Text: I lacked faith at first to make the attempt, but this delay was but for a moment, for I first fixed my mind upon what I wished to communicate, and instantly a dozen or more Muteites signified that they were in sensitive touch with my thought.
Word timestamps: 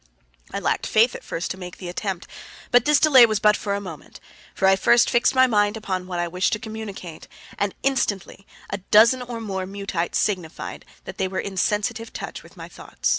I 0.51 0.57
lacked 0.57 0.87
faith 0.87 1.13
at 1.13 1.23
first 1.23 1.51
to 1.51 1.59
make 1.59 1.77
the 1.77 1.87
attempt, 1.87 2.25
but 2.71 2.85
this 2.85 2.99
delay 2.99 3.27
was 3.27 3.39
but 3.39 3.55
for 3.55 3.75
a 3.75 3.79
moment, 3.79 4.19
for 4.55 4.67
I 4.67 4.75
first 4.75 5.11
fixed 5.11 5.35
my 5.35 5.45
mind 5.45 5.77
upon 5.77 6.07
what 6.07 6.17
I 6.17 6.27
wished 6.27 6.53
to 6.53 6.59
communicate, 6.59 7.27
and 7.59 7.75
instantly 7.83 8.47
a 8.71 8.79
dozen 8.79 9.21
or 9.21 9.39
more 9.39 9.67
Muteites 9.67 10.17
signified 10.17 10.85
that 11.05 11.19
they 11.19 11.27
were 11.27 11.39
in 11.39 11.55
sensitive 11.55 12.11
touch 12.13 12.41
with 12.41 12.57
my 12.57 12.67
thought. 12.67 13.09